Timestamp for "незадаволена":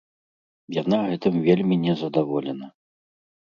1.85-2.67